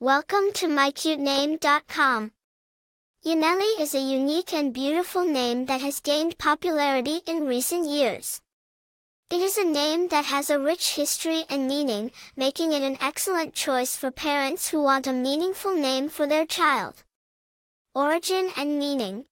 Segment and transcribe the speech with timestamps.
[0.00, 2.30] Welcome to mycutename.com.
[3.26, 8.40] Yaneli is a unique and beautiful name that has gained popularity in recent years.
[9.28, 13.54] It is a name that has a rich history and meaning, making it an excellent
[13.54, 17.02] choice for parents who want a meaningful name for their child.
[17.92, 19.24] Origin and meaning.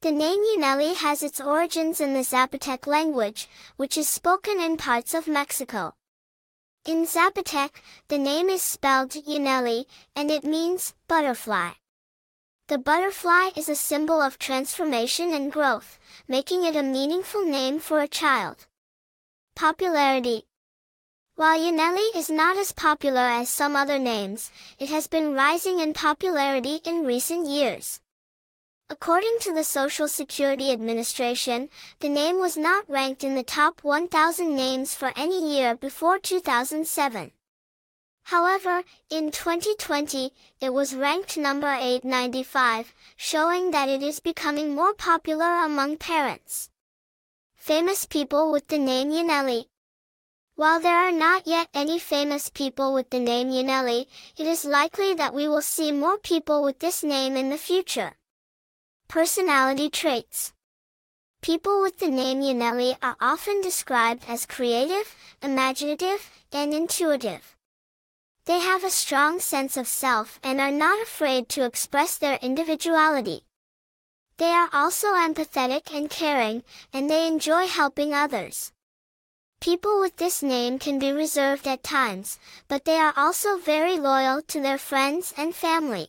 [0.00, 5.12] The name Yaneli has its origins in the Zapotec language, which is spoken in parts
[5.12, 5.92] of Mexico.
[6.86, 11.70] In Zapotec, the name is spelled Yaneli, and it means butterfly.
[12.68, 18.00] The butterfly is a symbol of transformation and growth, making it a meaningful name for
[18.00, 18.66] a child.
[19.56, 20.44] Popularity
[21.36, 25.94] While Yaneli is not as popular as some other names, it has been rising in
[25.94, 28.00] popularity in recent years.
[28.96, 34.54] According to the Social Security Administration, the name was not ranked in the top 1,000
[34.54, 37.32] names for any year before 2007.
[38.22, 45.64] However, in 2020, it was ranked number 895, showing that it is becoming more popular
[45.64, 46.70] among parents.
[47.56, 49.64] Famous people with the name Yaneli.
[50.54, 54.06] While there are not yet any famous people with the name Yaneli,
[54.38, 58.14] it is likely that we will see more people with this name in the future.
[59.14, 60.52] Personality traits.
[61.40, 67.54] People with the name Yaneli are often described as creative, imaginative, and intuitive.
[68.46, 73.44] They have a strong sense of self and are not afraid to express their individuality.
[74.38, 78.72] They are also empathetic and caring, and they enjoy helping others.
[79.60, 84.42] People with this name can be reserved at times, but they are also very loyal
[84.48, 86.08] to their friends and family.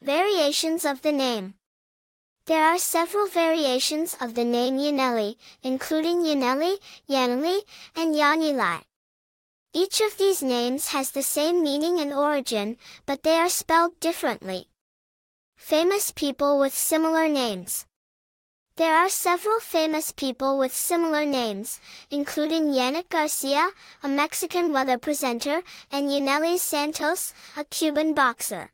[0.00, 1.54] Variations of the name.
[2.46, 6.76] There are several variations of the name Yaneli, including Yaneli,
[7.08, 7.62] Yaneli,
[7.96, 8.82] and Yanilai.
[9.72, 14.68] Each of these names has the same meaning and origin, but they are spelled differently.
[15.56, 17.86] Famous people with similar names.
[18.76, 21.80] There are several famous people with similar names,
[22.10, 23.70] including Yanet Garcia,
[24.02, 28.73] a Mexican weather presenter, and Yaneli Santos, a Cuban boxer.